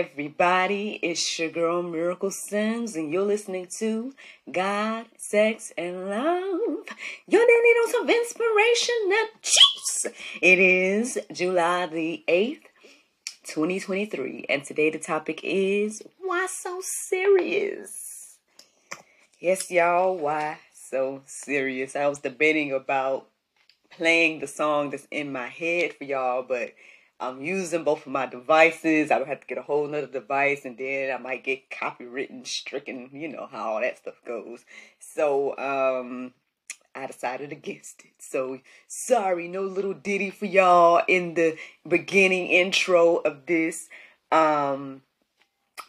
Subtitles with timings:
[0.00, 0.98] Everybody.
[1.02, 4.14] It's your girl Miracle Sims, and you're listening to
[4.50, 6.86] God, Sex, and Love.
[7.28, 10.06] You're need on some inspiration and juice.
[10.40, 12.62] It is July the 8th,
[13.44, 18.38] 2023, and today the topic is Why So Serious?
[19.38, 21.94] Yes, y'all, why so serious?
[21.94, 23.26] I was debating about
[23.90, 26.72] playing the song that's in my head for y'all, but
[27.20, 29.10] I'm using both of my devices.
[29.10, 32.46] I would have to get a whole nother device and then I might get copywritten,
[32.46, 34.64] stricken, you know how all that stuff goes.
[34.98, 36.32] So, um,
[36.94, 38.14] I decided against it.
[38.18, 43.88] So sorry, no little ditty for y'all in the beginning intro of this.
[44.32, 45.02] Um,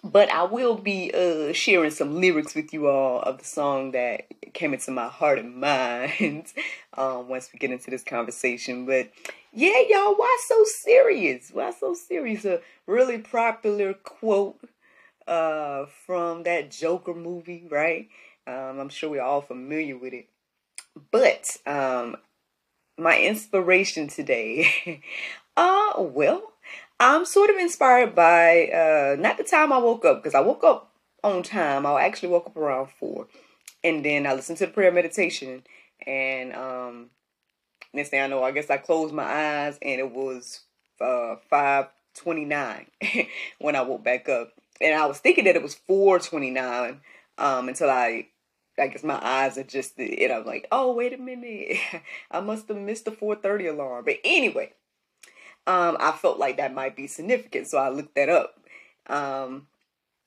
[0.03, 4.25] but I will be uh, sharing some lyrics with you all of the song that
[4.53, 6.53] came into my heart and mind
[6.95, 8.86] um, once we get into this conversation.
[8.86, 9.11] But
[9.53, 11.52] yeah, y'all, why so serious?
[11.52, 12.45] Why so serious?
[12.45, 14.59] A really popular quote
[15.28, 18.09] uh, from that Joker movie, right?
[18.48, 20.28] Um, I'm sure we're all familiar with it.
[21.11, 22.17] But um,
[22.98, 25.02] my inspiration today,
[25.58, 26.51] uh, well,
[27.02, 30.64] I'm sort of inspired by uh, not the time I woke up because I woke
[30.64, 30.92] up
[31.24, 31.84] on time.
[31.88, 33.28] I actually woke up around four,
[33.84, 35.64] and then I listened to the prayer meditation,
[36.06, 37.10] and um,
[37.92, 40.60] next thing I know, I guess I closed my eyes, and it was
[41.02, 42.86] uh, five twenty nine
[43.58, 47.02] when I woke back up, and I was thinking that it was four twenty nine
[47.40, 48.28] um, until I
[48.78, 51.78] I guess my eyes adjusted and I'm like, oh wait a minute.
[52.32, 54.06] I must have missed the 430 alarm.
[54.06, 54.73] But anyway,
[55.67, 58.60] um, I felt like that might be significant, so I looked that up.
[59.08, 59.67] Um,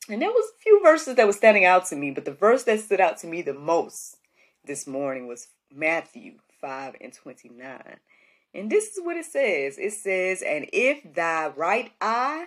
[0.08, 2.64] and there was a few verses that were standing out to me, but the verse
[2.64, 4.16] that stood out to me the most
[4.64, 7.96] this morning was Matthew 5 and 29.
[8.54, 9.78] And this is what it says.
[9.78, 12.46] It says, And if thy right eye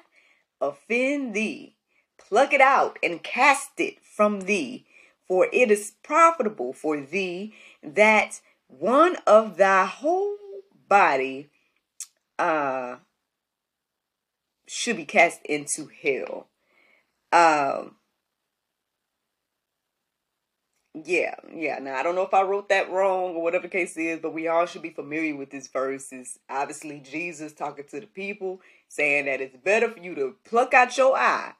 [0.61, 1.75] offend thee,
[2.17, 4.85] pluck it out and cast it from thee,
[5.27, 10.37] for it is profitable for thee that one of thy whole
[10.87, 11.49] body
[12.39, 12.97] uh,
[14.67, 16.47] should be cast into hell.
[17.31, 17.95] Um,
[21.05, 21.79] yeah, yeah.
[21.79, 24.33] Now I don't know if I wrote that wrong or whatever the case is, but
[24.33, 26.11] we all should be familiar with this verse.
[26.11, 30.73] Is obviously Jesus talking to the people, saying that it's better for you to pluck
[30.73, 31.53] out your eye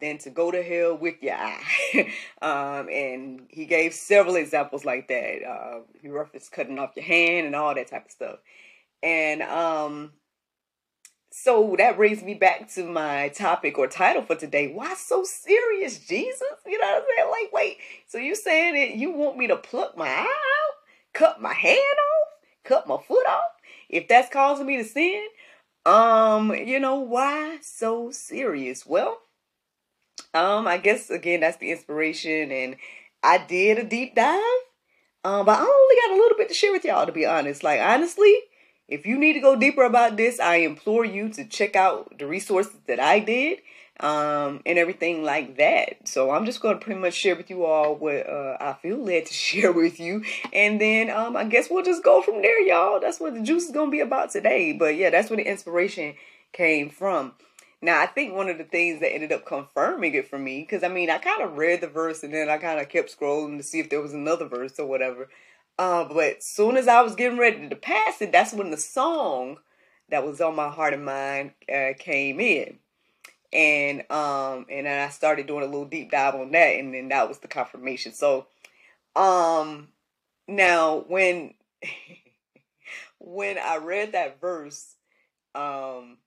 [0.00, 1.62] than to go to hell with your eye.
[2.42, 5.42] um, and he gave several examples like that.
[5.42, 8.38] Uh, he referenced cutting off your hand and all that type of stuff.
[9.06, 10.10] And um,
[11.30, 14.72] so that brings me back to my topic or title for today.
[14.74, 16.42] Why so serious, Jesus?
[16.66, 17.30] You know what I'm saying?
[17.30, 17.76] Like, wait,
[18.08, 20.74] so you saying that you want me to pluck my eye out,
[21.12, 23.52] cut my hand off, cut my foot off?
[23.88, 25.24] If that's causing me to sin,
[25.84, 28.84] um, you know, why so serious?
[28.84, 29.20] Well,
[30.34, 32.74] um, I guess again that's the inspiration and
[33.22, 34.40] I did a deep dive.
[35.22, 37.62] Um, but I only got a little bit to share with y'all to be honest.
[37.62, 38.34] Like honestly,
[38.88, 42.26] if you need to go deeper about this, I implore you to check out the
[42.26, 43.58] resources that I did
[43.98, 46.06] um, and everything like that.
[46.06, 48.98] So I'm just going to pretty much share with you all what uh, I feel
[48.98, 50.22] led to share with you.
[50.52, 53.00] And then um, I guess we'll just go from there, y'all.
[53.00, 54.72] That's what the juice is going to be about today.
[54.72, 56.14] But yeah, that's where the inspiration
[56.52, 57.32] came from.
[57.82, 60.82] Now, I think one of the things that ended up confirming it for me, because
[60.82, 63.58] I mean, I kind of read the verse and then I kind of kept scrolling
[63.58, 65.28] to see if there was another verse or whatever.
[65.78, 69.58] Uh, but soon as I was getting ready to pass it, that's when the song
[70.10, 72.78] that was on my heart and mind uh, came in.
[73.52, 77.08] And um and then I started doing a little deep dive on that and then
[77.08, 78.12] that was the confirmation.
[78.12, 78.46] So
[79.16, 79.88] um
[80.48, 81.54] now when
[83.18, 84.96] when I read that verse,
[85.54, 86.18] um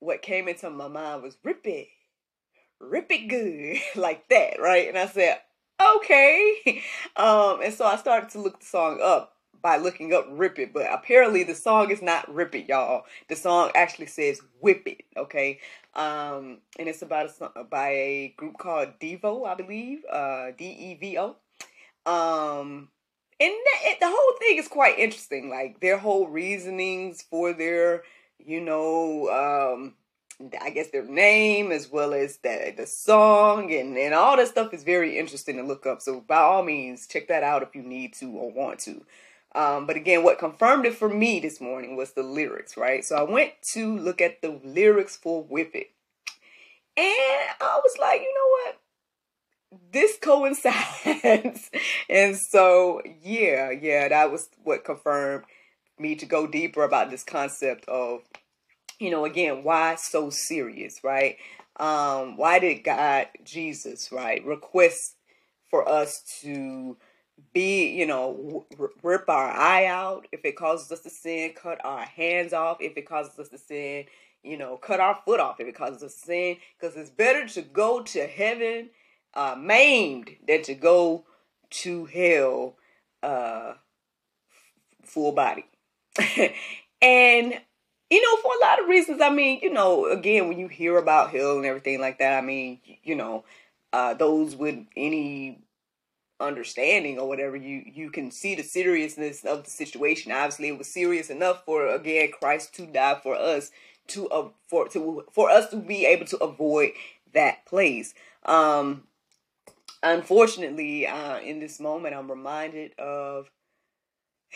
[0.00, 1.88] what came into my mind was rip it,
[2.80, 4.88] rip it good, like that, right?
[4.88, 5.40] And I said,
[5.96, 6.82] okay.
[7.16, 10.72] Um, and so I started to look the song up by looking up Rip It,
[10.72, 13.04] but apparently the song is not Rip It, y'all.
[13.28, 15.58] The song actually says Whip It, okay?
[15.94, 20.94] Um, and it's about a by a group called Devo, I believe, uh, D E
[20.94, 21.36] V O.
[22.06, 22.88] Um,
[23.38, 25.50] and that, it, the whole thing is quite interesting.
[25.50, 28.04] Like their whole reasonings for their,
[28.38, 29.28] you know,
[29.74, 29.94] um,
[30.60, 34.72] I guess their name as well as the the song and and all that stuff
[34.72, 36.00] is very interesting to look up.
[36.00, 39.04] So by all means, check that out if you need to or want to.
[39.54, 43.04] Um, but again, what confirmed it for me this morning was the lyrics, right?
[43.04, 45.90] So I went to look at the lyrics for Whip It.
[46.96, 48.80] And I was like, you know what?
[49.92, 51.70] this coincides.
[52.08, 55.44] and so, yeah, yeah, that was what confirmed
[55.98, 58.22] me to go deeper about this concept of,
[59.00, 61.36] you know, again, why so serious, right?
[61.78, 65.16] Um, why did God, Jesus, right, request
[65.70, 66.96] for us to
[67.54, 68.66] be, you know,
[69.02, 72.96] rip our eye out if it causes us to sin, cut our hands off if
[72.96, 74.04] it causes us to sin,
[74.42, 77.48] you know, cut our foot off if it causes us to sin, because it's better
[77.48, 78.90] to go to heaven
[79.32, 81.24] uh, maimed than to go
[81.70, 82.76] to hell
[83.22, 83.72] uh,
[85.04, 85.64] full body.
[87.02, 87.60] and
[88.10, 90.98] you know, for a lot of reasons, I mean, you know, again, when you hear
[90.98, 93.44] about hell and everything like that, I mean, you know,
[93.92, 95.60] uh, those with any
[96.40, 100.32] understanding or whatever, you you can see the seriousness of the situation.
[100.32, 103.70] Obviously, it was serious enough for again Christ to die for us
[104.08, 106.90] to uh, for to for us to be able to avoid
[107.32, 108.14] that place.
[108.44, 109.04] Um,
[110.02, 113.50] unfortunately, uh, in this moment, I'm reminded of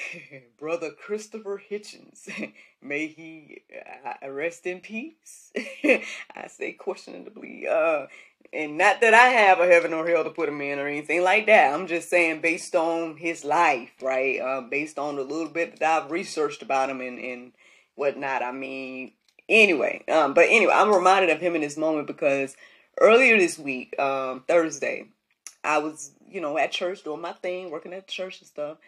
[0.59, 2.29] Brother Christopher Hitchens.
[2.83, 3.63] May he
[4.05, 5.53] uh, rest in peace.
[5.57, 7.67] I say questionably.
[7.69, 8.07] Uh,
[8.53, 11.23] and not that I have a heaven or hell to put him in or anything
[11.23, 11.75] like that.
[11.75, 14.41] I'm just saying based on his life, right?
[14.41, 17.53] Uh, based on the little bit that I've researched about him and, and
[17.95, 18.43] whatnot.
[18.43, 19.13] I mean,
[19.49, 20.05] anyway.
[20.09, 22.57] Um, but anyway, I'm reminded of him in this moment because
[23.01, 25.07] earlier this week, um, Thursday,
[25.65, 28.79] I was, you know, at church doing my thing, working at church and stuff.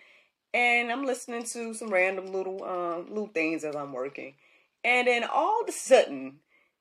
[0.54, 4.34] And I'm listening to some random little um little things as I'm working.
[4.84, 6.38] And then all of a sudden,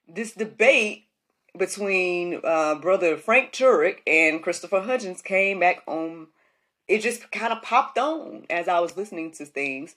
[0.07, 1.07] this debate
[1.57, 6.27] between uh, brother Frank Turek and Christopher Hitchens came back on.
[6.87, 9.95] It just kind of popped on as I was listening to things.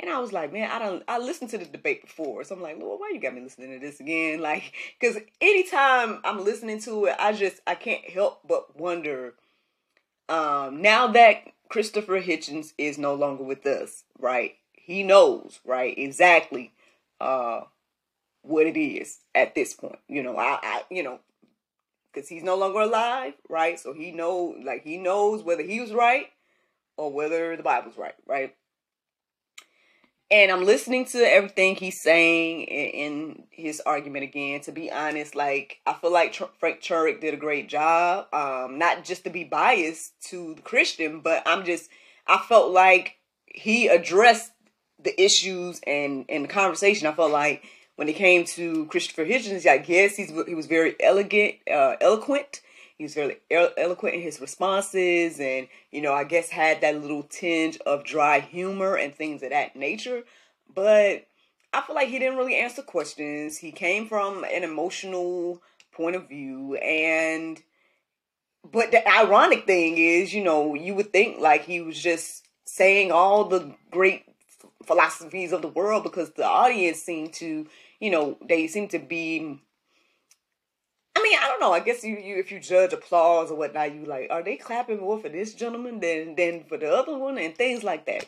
[0.00, 1.04] And I was like, man, I don't.
[1.06, 3.72] I listened to the debate before, so I'm like, Lord, why you got me listening
[3.72, 4.40] to this again?
[4.44, 9.34] Like, because anytime I'm listening to it, I just I can't help but wonder.
[10.28, 11.44] Um, now that
[11.74, 14.54] Christopher Hitchens is no longer with us, right?
[14.74, 16.70] He knows, right, exactly,
[17.20, 17.62] uh,
[18.42, 19.98] what it is at this point.
[20.06, 21.18] You know, I, I you know,
[22.12, 23.80] because he's no longer alive, right?
[23.80, 26.26] So he know, like, he knows whether he was right
[26.96, 28.54] or whether the Bible's right, right?
[30.30, 34.60] And I'm listening to everything he's saying in, his argument again.
[34.62, 38.26] To be honest, like I feel like Tr- Frank Turek did a great job.
[38.32, 41.90] Um, not just to be biased to the Christian, but I'm just
[42.26, 43.16] I felt like
[43.46, 44.52] he addressed
[45.02, 47.06] the issues and and the conversation.
[47.06, 47.64] I felt like
[47.96, 52.60] when it came to Christopher Hitchens, I guess he's he was very elegant, uh, eloquent
[52.96, 57.24] he was very eloquent in his responses and, you know, I guess had that little
[57.24, 60.22] tinge of dry humor and things of that nature.
[60.72, 61.26] But
[61.72, 63.58] I feel like he didn't really answer questions.
[63.58, 65.60] He came from an emotional
[65.92, 67.62] point of view and
[68.72, 73.12] but the ironic thing is, you know, you would think like he was just saying
[73.12, 74.24] all the great
[74.84, 77.66] philosophies of the world because the audience seemed to,
[78.00, 79.60] you know, they seem to be
[81.16, 81.72] I mean, I don't know.
[81.72, 85.00] I guess you, you if you judge applause or whatnot, you like, are they clapping
[85.00, 88.26] more for this gentleman than than for the other one and things like that.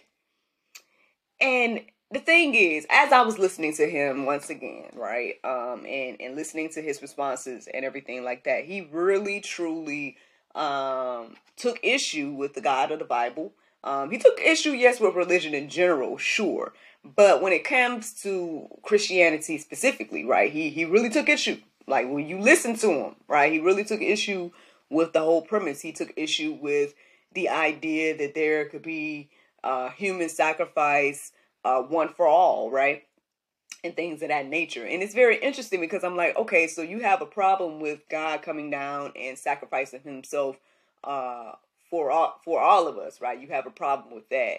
[1.41, 1.81] And
[2.13, 6.37] the thing is, as I was listening to him once again, right, um, and and
[6.37, 10.17] listening to his responses and everything like that, he really truly
[10.55, 13.53] um took issue with the God of the Bible.
[13.83, 16.73] Um, he took issue, yes, with religion in general, sure,
[17.05, 22.27] but when it comes to Christianity specifically, right, he he really took issue like when
[22.27, 23.53] you listen to him, right?
[23.53, 24.51] He really took issue
[24.91, 25.81] with the whole premise.
[25.81, 26.95] He took issue with
[27.33, 29.31] the idea that there could be
[29.63, 31.33] uh, human sacrifice,
[31.65, 33.05] uh, one for all, right?
[33.85, 34.85] And things of that nature.
[34.85, 38.43] And it's very interesting because I'm like, okay, so you have a problem with God
[38.43, 40.57] coming down and sacrificing himself
[41.05, 41.53] uh,
[41.89, 43.41] for all for all of us, right?
[43.41, 44.59] You have a problem with that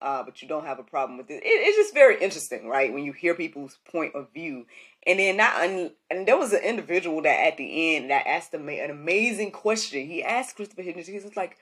[0.00, 1.42] uh, but you don't have a problem with it.
[1.42, 1.46] it.
[1.46, 2.92] It's just very interesting, right?
[2.92, 4.66] When you hear people's point of view,
[5.06, 8.52] and then not and, and there was an individual that at the end that asked
[8.52, 10.06] him an amazing question.
[10.06, 11.56] He asked Christopher Hitchens, he was like,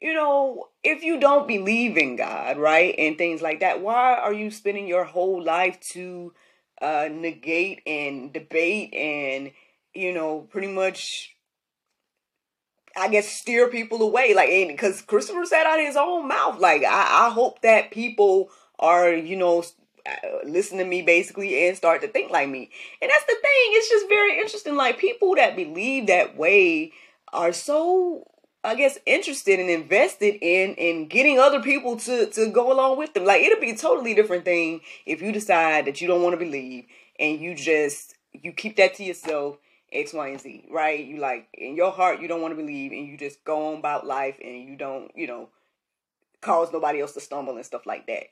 [0.00, 4.32] you know, if you don't believe in God, right, and things like that, why are
[4.32, 6.32] you spending your whole life to
[6.80, 9.52] uh, negate and debate and
[9.94, 11.36] you know pretty much
[12.96, 14.34] I guess steer people away.
[14.34, 19.12] Like, because Christopher said out his own mouth, like, I, I hope that people are,
[19.12, 19.64] you know,
[20.04, 22.70] Uh, listen to me basically and start to think like me.
[23.00, 23.68] And that's the thing.
[23.70, 24.76] It's just very interesting.
[24.76, 26.92] Like people that believe that way
[27.32, 28.26] are so
[28.64, 33.14] I guess interested and invested in in getting other people to to go along with
[33.14, 33.24] them.
[33.24, 36.44] Like it'll be a totally different thing if you decide that you don't want to
[36.44, 36.86] believe
[37.18, 39.58] and you just you keep that to yourself
[39.92, 41.04] X, Y, and Z, right?
[41.04, 43.78] You like in your heart you don't want to believe and you just go on
[43.78, 45.48] about life and you don't, you know,
[46.40, 48.24] cause nobody else to stumble and stuff like that.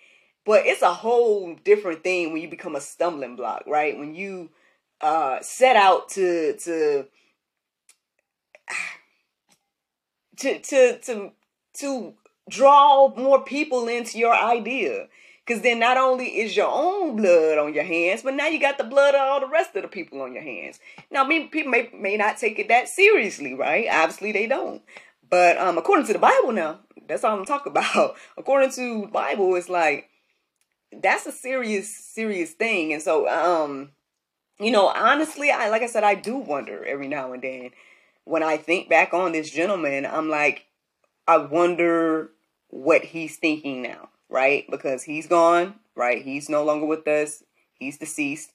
[0.47, 3.99] But it's a whole different thing when you become a stumbling block, right?
[3.99, 4.51] When you
[5.01, 7.07] uh, set out to to
[10.39, 11.33] to to to
[11.75, 12.15] to
[12.49, 15.09] draw more people into your idea.
[15.47, 18.79] Because then not only is your own blood on your hands, but now you got
[18.79, 20.79] the blood of all the rest of the people on your hands.
[21.11, 23.89] Now, people may, may not take it that seriously, right?
[23.91, 24.83] Obviously, they don't.
[25.29, 28.17] But um, according to the Bible now, that's all I'm talking about.
[28.37, 30.10] according to Bible, it's like
[30.93, 32.93] that's a serious serious thing.
[32.93, 33.91] And so um
[34.59, 37.71] you know honestly i like i said i do wonder every now and then
[38.25, 40.67] when i think back on this gentleman i'm like
[41.27, 42.31] i wonder
[42.69, 44.65] what he's thinking now right?
[44.71, 46.23] Because he's gone right?
[46.23, 47.43] He's no longer with us.
[47.75, 48.53] He's deceased.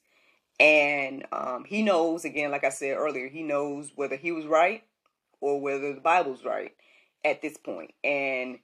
[0.58, 4.82] And um he knows again like i said earlier he knows whether he was right
[5.42, 6.72] or whether the bible's right
[7.24, 7.92] at this point.
[8.02, 8.58] And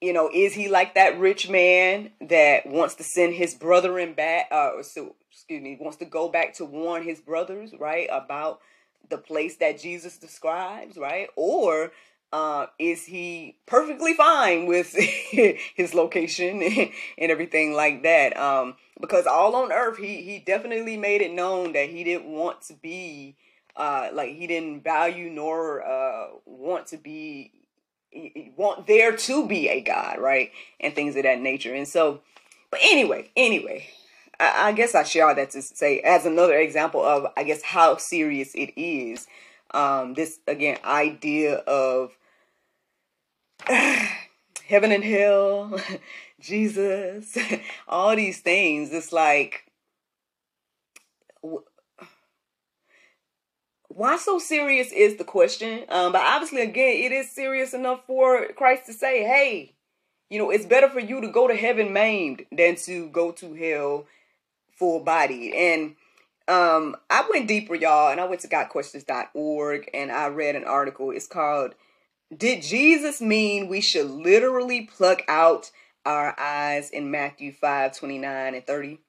[0.00, 4.14] you know, is he like that rich man that wants to send his brother brethren
[4.14, 4.48] back?
[4.50, 8.60] Uh, so excuse me, wants to go back to warn his brothers, right, about
[9.08, 11.28] the place that Jesus describes, right?
[11.36, 11.92] Or
[12.32, 14.94] uh, is he perfectly fine with
[15.72, 16.62] his location
[17.18, 18.36] and everything like that?
[18.36, 22.62] Um, because all on earth, he he definitely made it known that he didn't want
[22.62, 23.36] to be.
[23.76, 27.52] Uh, like he didn't value nor uh, want to be
[28.56, 30.50] want there to be a God, right?
[30.80, 31.74] And things of that nature.
[31.74, 32.20] And so,
[32.70, 33.88] but anyway, anyway,
[34.40, 37.96] I, I guess I share that to say as another example of, I guess, how
[37.96, 39.26] serious it is.
[39.72, 42.16] Um, this again idea of
[43.66, 45.78] heaven and hell,
[46.40, 47.36] Jesus,
[47.88, 48.92] all these things.
[48.92, 49.70] It's like
[53.98, 55.84] why so serious is the question.
[55.88, 59.74] Um, but obviously, again, it is serious enough for Christ to say, hey,
[60.30, 63.54] you know, it's better for you to go to heaven maimed than to go to
[63.54, 64.06] hell
[64.70, 65.52] full bodied.
[65.52, 65.96] And
[66.46, 71.10] um, I went deeper, y'all, and I went to gotquestions.org and I read an article.
[71.10, 71.74] It's called
[72.34, 75.72] Did Jesus Mean We Should Literally Pluck Out
[76.06, 79.00] Our Eyes in Matthew 5 29 and 30?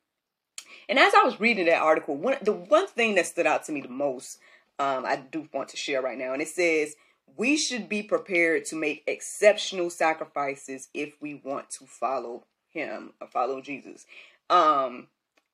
[0.88, 3.72] And as I was reading that article, one the one thing that stood out to
[3.72, 4.40] me the most
[4.80, 6.34] um, I do want to share right now.
[6.34, 6.96] And it says,
[7.38, 13.28] we should be prepared to make exceptional sacrifices if we want to follow him or
[13.28, 14.06] follow Jesus.
[14.50, 15.08] Um,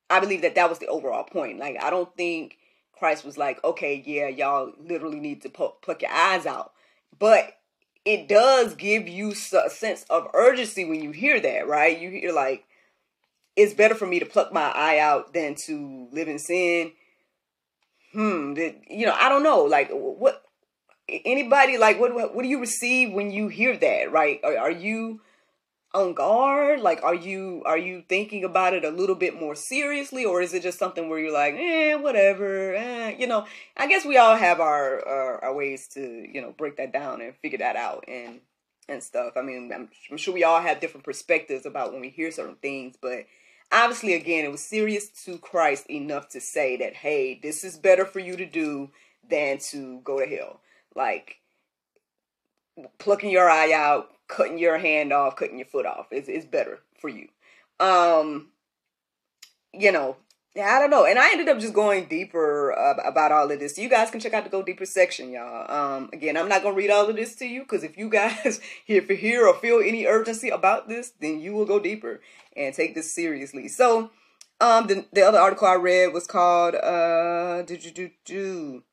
[0.10, 1.60] I believe that that was the overall point.
[1.60, 2.58] Like, I don't think
[2.94, 6.74] Christ was like, okay, yeah, y'all literally need to pu- pluck your eyes out.
[7.18, 7.58] But
[8.06, 12.00] it does give you a sense of urgency when you hear that, right?
[12.00, 12.66] You hear like,
[13.56, 16.92] it's better for me to pluck my eye out than to live in sin
[18.16, 20.42] hmm, did, you know, I don't know, like what
[21.08, 24.40] anybody like what what do you receive when you hear that, right?
[24.44, 25.22] Are, are you
[25.94, 26.82] on guard?
[26.82, 30.54] Like, are you are you thinking about it a little bit more seriously, or is
[30.54, 33.46] it just something where you're like, eh, whatever, eh, you know?
[33.78, 37.22] I guess we all have our, our our ways to you know break that down
[37.22, 38.42] and figure that out and
[38.88, 39.34] and stuff.
[39.36, 42.56] I mean, I'm, I'm sure we all have different perspectives about when we hear certain
[42.56, 43.26] things, but
[43.72, 48.06] obviously, again, it was serious to Christ enough to say that, hey, this is better
[48.06, 48.92] for you to do
[49.30, 50.62] than to go to hell.
[50.96, 51.40] Like
[53.00, 56.80] plucking your eye out, cutting your hand off, cutting your foot off is is better
[57.00, 57.28] for you.
[57.80, 58.50] Um,
[59.74, 60.18] you know,
[60.56, 61.06] I don't know.
[61.06, 63.78] And I ended up just going deeper uh, about all of this.
[63.78, 65.70] You guys can check out the Go Deeper section, y'all.
[65.70, 68.10] Um, again, I'm not going to read all of this to you because if you
[68.10, 72.22] guys if you hear or feel any urgency about this, then you will go deeper
[72.56, 73.68] and take this seriously.
[73.68, 74.12] So,
[74.62, 78.84] um, the, the other article I read was called, uh, did you do, do,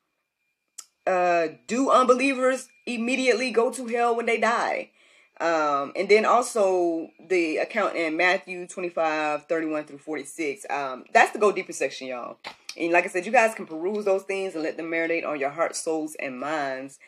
[1.07, 4.89] uh, do unbelievers immediately go to hell when they die?
[5.39, 10.65] Um, and then also the account in Matthew 25, 31 through 46.
[10.69, 12.37] Um, that's the go deeper section, y'all.
[12.77, 15.39] And like I said, you guys can peruse those things and let them marinate on
[15.39, 16.99] your hearts, souls, and minds.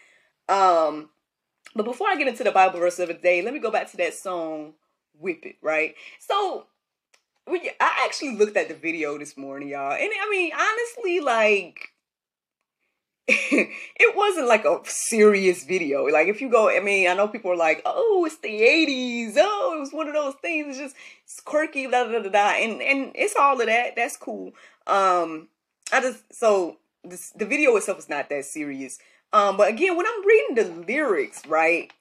[0.50, 1.10] Um,
[1.76, 3.90] but before I get into the Bible verse of the day, let me go back
[3.92, 4.74] to that song,
[5.20, 5.96] Whip It, right?
[6.20, 6.68] So
[7.48, 9.92] I actually looked at the video this morning, y'all.
[9.92, 11.92] And I mean, honestly, like
[13.28, 16.06] it wasn't like a serious video.
[16.06, 19.34] Like if you go, I mean, I know people are like, "Oh, it's the '80s.
[19.38, 20.68] Oh, it was one of those things.
[20.70, 23.96] It's just it's quirky, da da da da," and and it's all of that.
[23.96, 24.54] That's cool.
[24.86, 25.48] Um,
[25.92, 29.00] I just so this, the video itself is not that serious.
[29.34, 31.92] Um, but again, when I'm reading the lyrics, right?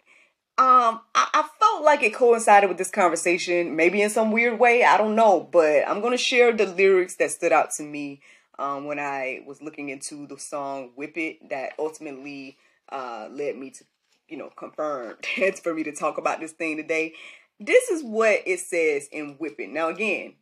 [0.56, 4.84] Um, I, I felt like it coincided with this conversation, maybe in some weird way.
[4.84, 8.20] I don't know, but I'm gonna share the lyrics that stood out to me
[8.58, 12.56] um, when I was looking into the song "Whip It" that ultimately
[12.88, 13.84] uh, led me to,
[14.28, 17.14] you know, confirm it's for me to talk about this thing today.
[17.58, 20.34] This is what it says in "Whip It." Now, again,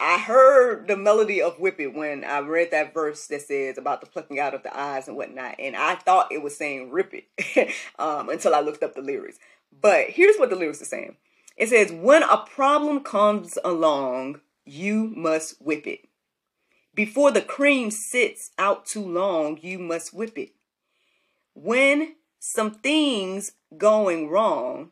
[0.00, 4.00] I heard the melody of Whip It when I read that verse that says about
[4.00, 7.12] the plucking out of the eyes and whatnot, and I thought it was saying rip
[7.14, 9.38] it um, until I looked up the lyrics.
[9.80, 11.16] But here's what the lyrics are saying
[11.56, 16.08] it says, When a problem comes along, you must whip it.
[16.94, 20.52] Before the cream sits out too long, you must whip it.
[21.54, 24.90] When some things going wrong,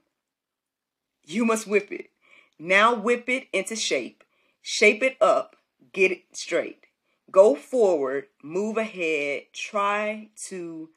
[1.24, 2.10] you must whip it.
[2.58, 4.24] Now whip it into shape
[4.68, 5.54] shape it up,
[5.92, 6.88] get it straight.
[7.30, 10.90] Go forward, move ahead, try to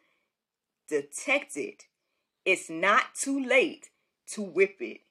[0.88, 1.83] detect it.
[2.45, 3.91] It's not too late
[4.31, 5.01] to whip it.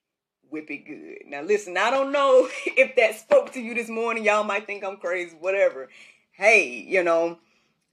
[0.51, 1.19] Whip it good.
[1.29, 4.25] Now, listen, I don't know if that spoke to you this morning.
[4.25, 5.89] Y'all might think I'm crazy, whatever.
[6.33, 7.39] Hey, you know,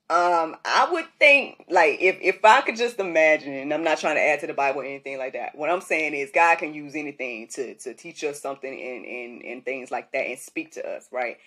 [0.08, 4.16] um, I would think like if if I could just imagine, and I'm not trying
[4.16, 5.56] to add to the Bible or anything like that.
[5.56, 9.42] What I'm saying is God can use anything to to teach us something and and
[9.42, 11.38] and things like that and speak to us, right?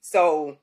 [0.00, 0.56] So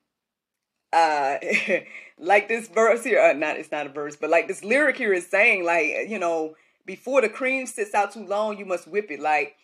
[0.94, 1.38] uh
[2.18, 5.14] like this verse here, uh, not it's not a verse, but like this lyric here
[5.14, 6.56] is saying, like, you know,
[6.88, 9.20] before the cream sits out too long, you must whip it.
[9.20, 9.58] Like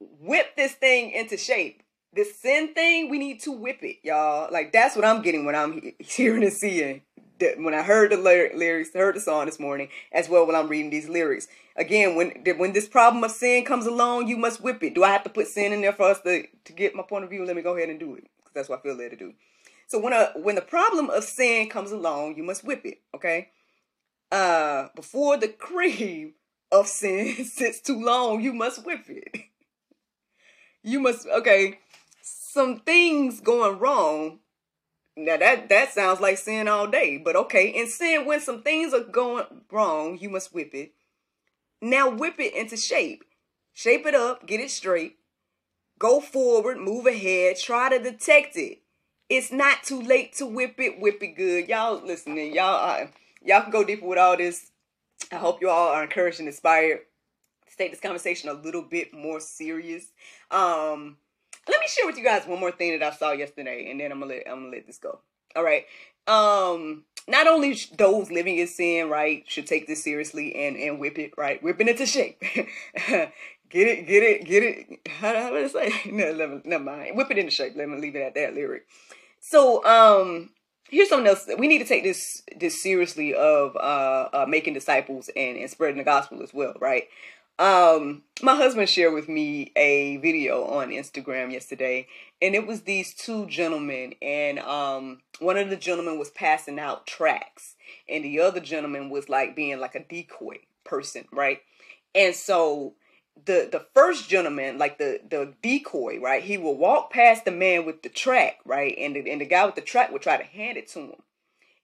[0.00, 1.82] whip this thing into shape
[2.18, 4.52] this sin thing, we need to whip it, y'all.
[4.52, 7.02] Like that's what I'm getting when I'm hearing and seeing.
[7.56, 10.90] When I heard the lyrics, heard the song this morning, as well when I'm reading
[10.90, 11.46] these lyrics.
[11.76, 14.96] Again, when when this problem of sin comes along, you must whip it.
[14.96, 17.22] Do I have to put sin in there for us to, to get my point
[17.22, 17.44] of view?
[17.44, 19.34] Let me go ahead and do it because that's what I feel led to do.
[19.86, 22.98] So when a when the problem of sin comes along, you must whip it.
[23.14, 23.50] Okay.
[24.32, 26.34] Uh, before the cream
[26.72, 29.28] of sin sits too long, you must whip it.
[30.84, 31.80] You must okay
[32.58, 34.40] some things going wrong.
[35.16, 37.72] Now that that sounds like sin all day, but okay.
[37.78, 40.92] And sin when some things are going wrong, you must whip it.
[41.80, 43.22] Now whip it into shape.
[43.72, 45.18] Shape it up, get it straight.
[46.00, 48.82] Go forward, move ahead, try to detect it.
[49.28, 51.68] It's not too late to whip it, whip it good.
[51.68, 53.06] Y'all listening, y'all uh,
[53.40, 54.72] y'all can go deeper with all this.
[55.30, 57.02] I hope you all are encouraged and inspired
[57.70, 60.06] to take this conversation a little bit more serious.
[60.50, 61.18] Um
[61.68, 64.12] let me share with you guys one more thing that I saw yesterday, and then
[64.12, 65.20] I'm gonna let I'm gonna let this go.
[65.56, 65.84] All right.
[66.26, 71.18] Um, not only those living in sin, right, should take this seriously and and whip
[71.18, 72.40] it, right, whipping it to shape.
[72.40, 73.32] get
[73.72, 75.08] it, get it, get it.
[75.08, 75.92] How, how do I say?
[76.12, 77.16] No, never, never mind.
[77.16, 77.74] Whip it into shape.
[77.76, 78.86] Let me leave it at that lyric.
[79.40, 80.50] So, um,
[80.90, 81.48] here's something else.
[81.58, 85.98] We need to take this this seriously of uh, uh making disciples and and spreading
[85.98, 87.08] the gospel as well, right?
[87.58, 92.06] Um, my husband shared with me a video on Instagram yesterday,
[92.40, 97.06] and it was these two gentlemen, and um, one of the gentlemen was passing out
[97.06, 97.74] tracks,
[98.08, 101.58] and the other gentleman was like being like a decoy person, right?
[102.14, 102.94] And so
[103.44, 106.42] the the first gentleman, like the the decoy, right?
[106.42, 108.94] He will walk past the man with the track, right?
[108.96, 111.22] And the, and the guy with the track would try to hand it to him.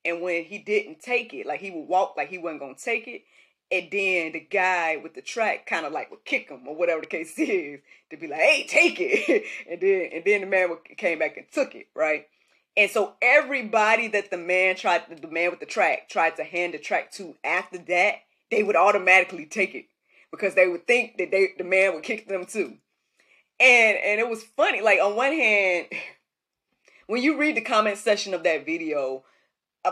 [0.04, 3.08] And when he didn't take it, like he would walk like he wasn't gonna take
[3.08, 3.22] it,
[3.74, 7.00] and then the guy with the track kind of like would kick him or whatever
[7.00, 10.68] the case is to be like, "Hey, take it," and then and then the man
[10.96, 12.26] came back and took it, right?
[12.76, 16.74] And so everybody that the man tried, the man with the track tried to hand
[16.74, 18.16] the track to after that,
[18.50, 19.86] they would automatically take it
[20.30, 22.76] because they would think that they the man would kick them too.
[23.58, 24.82] And and it was funny.
[24.82, 25.86] Like on one hand,
[27.08, 29.24] when you read the comment section of that video,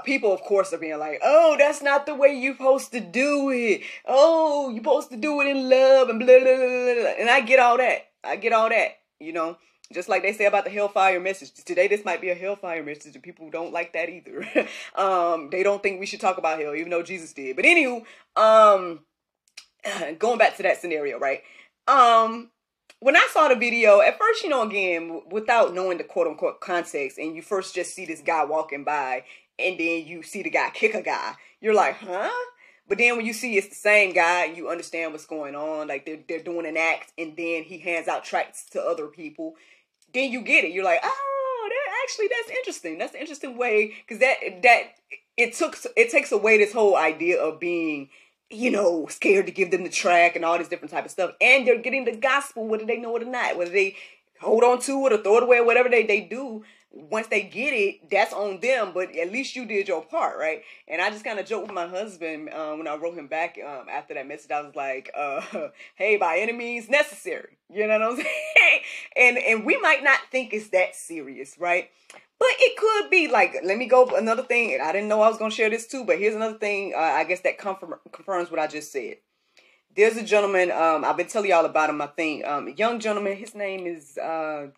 [0.00, 3.50] people, of course, are being like, "Oh, that's not the way you're supposed to do
[3.50, 3.82] it.
[4.06, 7.14] Oh, you're supposed to do it in love and blah blah blah." blah.
[7.18, 8.10] And I get all that.
[8.24, 8.98] I get all that.
[9.20, 9.56] You know,
[9.92, 11.52] just like they say about the hellfire message.
[11.52, 14.46] Today, this might be a hellfire message, and people don't like that either.
[14.96, 17.56] um, they don't think we should talk about hell, even though Jesus did.
[17.56, 18.04] But anywho,
[18.36, 19.00] um,
[20.18, 21.42] going back to that scenario, right?
[21.86, 22.50] Um,
[23.00, 26.60] when I saw the video, at first, you know, again, without knowing the quote unquote
[26.60, 29.24] context, and you first just see this guy walking by,
[29.58, 32.30] and then you see the guy kick a guy, you're like, huh?
[32.88, 35.88] But then when you see it's the same guy, you understand what's going on.
[35.88, 39.54] Like they're they're doing an act, and then he hands out tracts to other people.
[40.12, 40.72] Then you get it.
[40.72, 42.98] You're like, oh, that actually that's interesting.
[42.98, 44.82] That's an interesting way because that that
[45.36, 48.10] it took it takes away this whole idea of being
[48.50, 51.32] you know scared to give them the track and all this different type of stuff
[51.40, 53.96] and they're getting the gospel whether they know it or not whether they
[54.40, 56.62] hold on to it or throw it away or whatever they, they do
[56.92, 58.92] once they get it, that's on them.
[58.94, 60.62] But at least you did your part, right?
[60.86, 63.58] And I just kind of joked with my husband um, when I wrote him back
[63.64, 64.50] um, after that message.
[64.50, 65.40] I was like, uh,
[65.94, 68.80] "Hey, by any means necessary," you know what I'm saying?
[69.16, 71.90] and and we might not think it's that serious, right?
[72.38, 74.76] But it could be like, let me go another thing.
[74.82, 76.92] I didn't know I was gonna share this too, but here's another thing.
[76.92, 79.18] Uh, I guess that confirm, confirms what I just said.
[79.94, 80.72] There's a gentleman.
[80.72, 82.00] Um, I've been telling y'all about him.
[82.00, 83.36] I think um, young gentleman.
[83.36, 84.68] His name is uh,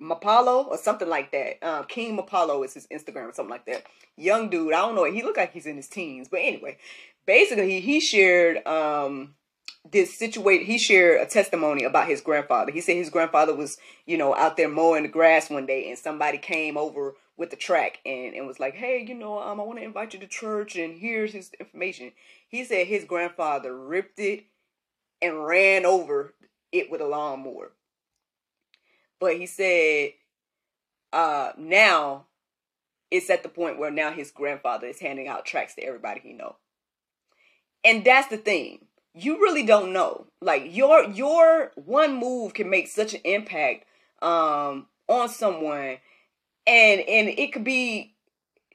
[0.00, 1.62] Mapalo or something like that.
[1.62, 3.84] Uh, King Mapalo is his Instagram or something like that.
[4.16, 4.72] Young dude.
[4.72, 5.04] I don't know.
[5.04, 6.78] He looked like he's in his teens, but anyway,
[7.26, 9.34] basically he shared um
[9.90, 10.66] this situation.
[10.66, 12.72] He shared a testimony about his grandfather.
[12.72, 15.98] He said his grandfather was you know out there mowing the grass one day and
[15.98, 19.64] somebody came over with the track and, and was like, hey, you know, um, I
[19.64, 22.12] want to invite you to church and here's his information.
[22.46, 24.44] He said his grandfather ripped it
[25.20, 26.34] and ran over
[26.70, 27.72] it with a lawnmower.
[29.22, 30.14] But he said
[31.12, 32.26] uh, now
[33.08, 36.32] it's at the point where now his grandfather is handing out tracks to everybody he
[36.32, 36.56] know.
[37.84, 38.86] And that's the thing.
[39.14, 40.26] You really don't know.
[40.40, 43.84] Like your your one move can make such an impact
[44.22, 45.98] um on someone
[46.66, 48.14] and and it could be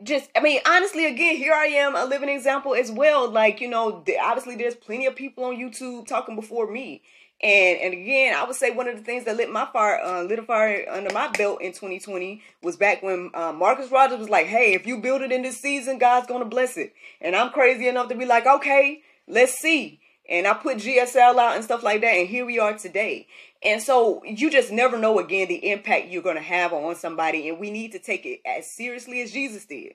[0.04, 3.68] just i mean honestly again here i am a living example as well like you
[3.70, 7.02] know obviously there's plenty of people on youtube talking before me
[7.41, 10.23] and and again, I would say one of the things that lit my fire, uh,
[10.23, 14.30] lit a fire under my belt in 2020 was back when uh, Marcus Rogers was
[14.30, 17.52] like, "Hey, if you build it in this season, God's gonna bless it." And I'm
[17.52, 21.84] crazy enough to be like, "Okay, let's see." And I put GSL out and stuff
[21.84, 23.28] like that, and here we are today.
[23.63, 27.60] And so you just never know again the impact you're gonna have on somebody, and
[27.60, 29.93] we need to take it as seriously as Jesus did,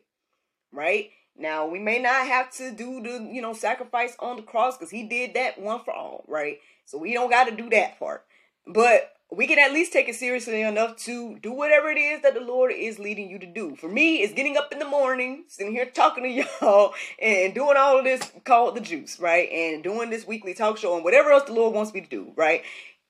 [0.70, 1.11] right?
[1.37, 4.90] Now we may not have to do the you know sacrifice on the cross because
[4.90, 6.59] he did that one for all, right?
[6.92, 8.26] So we don't got to do that part.
[8.66, 12.35] But we can at least take it seriously enough to do whatever it is that
[12.35, 13.74] the Lord is leading you to do.
[13.76, 16.28] For me, it's getting up in the morning, sitting here talking to
[16.61, 19.50] y'all, and doing all of this called the juice, right?
[19.50, 22.31] And doing this weekly talk show and whatever else the Lord wants me to do,
[22.37, 22.62] right?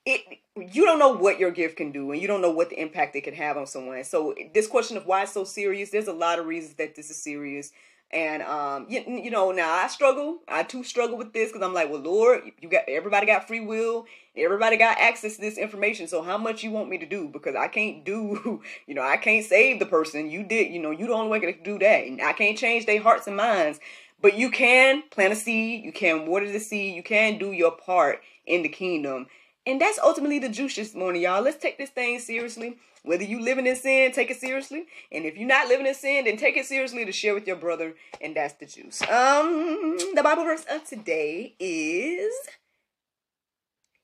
[0.07, 0.21] It
[0.55, 3.17] you don't know what your gift can do, and you don't know what the impact
[3.17, 4.05] it can have on someone.
[4.05, 7.11] So this question of why it's so serious, there's a lot of reasons that this
[7.11, 7.73] is serious.
[8.13, 10.41] And um, you, you know, now I struggle.
[10.47, 13.61] I too struggle with this because I'm like, well, Lord, you got everybody got free
[13.61, 14.05] will.
[14.37, 16.09] Everybody got access to this information.
[16.09, 17.29] So how much you want me to do?
[17.29, 20.31] Because I can't do, you know, I can't save the person.
[20.31, 22.07] You did, you know, you the only way to do that.
[22.07, 23.81] And I can't change their hearts and minds.
[24.21, 25.83] But you can plant a seed.
[25.83, 26.95] You can water the seed.
[26.95, 29.27] You can do your part in the kingdom.
[29.67, 31.43] And that's ultimately the juice this morning, y'all.
[31.43, 32.77] Let's take this thing seriously.
[33.05, 34.87] Whether you living in sin, take it seriously.
[35.11, 37.57] And if you're not living in sin, then take it seriously to share with your
[37.57, 37.95] brother.
[38.21, 39.03] And that's the juice.
[39.03, 42.33] Um, the Bible verse of today is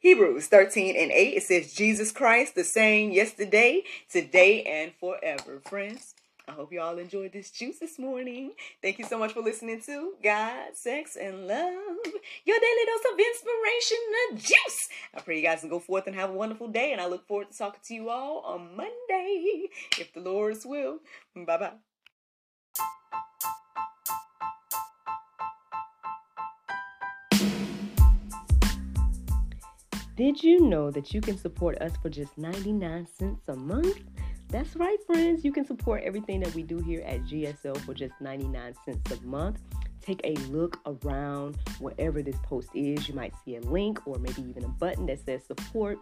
[0.00, 1.36] Hebrews 13 and 8.
[1.36, 5.60] It says, Jesus Christ, the same yesterday, today, and forever.
[5.64, 6.14] Friends,
[6.48, 8.52] I hope you all enjoyed this juice this morning.
[8.80, 11.76] Thank you so much for listening to God, Sex, and Love,
[12.46, 13.98] your daily dose of inspiration
[14.30, 14.88] and juice.
[15.14, 17.28] I pray you guys can go forth and have a wonderful day, and I look
[17.28, 21.00] forward to talking to you all on Monday, if the Lord's will.
[21.36, 21.72] Bye bye.
[30.16, 33.98] Did you know that you can support us for just 99 cents a month?
[34.50, 35.44] That's right, friends.
[35.44, 39.26] You can support everything that we do here at GSL for just 99 cents a
[39.26, 39.60] month.
[40.00, 43.06] Take a look around wherever this post is.
[43.06, 45.98] You might see a link or maybe even a button that says support.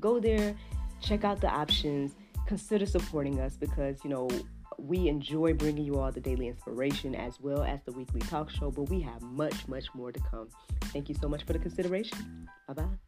[0.00, 0.54] Go there,
[1.00, 2.14] check out the options,
[2.46, 4.28] consider supporting us because, you know,
[4.78, 8.70] we enjoy bringing you all the daily inspiration as well as the weekly talk show,
[8.70, 10.48] but we have much, much more to come.
[10.92, 12.48] Thank you so much for the consideration.
[12.68, 13.07] Bye bye.